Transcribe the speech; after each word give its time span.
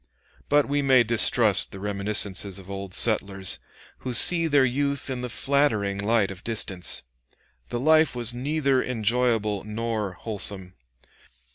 But 0.49 0.67
we 0.67 0.81
may 0.81 1.03
distrust 1.03 1.71
the 1.71 1.79
reminiscences 1.79 2.57
of 2.57 2.71
old 2.71 2.95
settlers, 2.95 3.59
who 3.99 4.15
see 4.15 4.47
their 4.47 4.65
youth 4.65 5.11
in 5.11 5.21
the 5.21 5.29
flattering 5.29 5.99
light 5.99 6.31
of 6.31 6.43
distance. 6.43 7.03
The 7.69 7.79
life 7.79 8.15
was 8.15 8.33
neither 8.33 8.81
enjoyable 8.83 9.63
nor 9.63 10.13
wholesome. 10.13 10.73